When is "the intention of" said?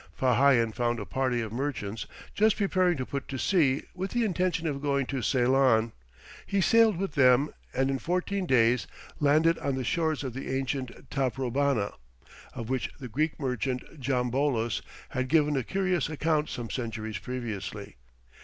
4.09-4.81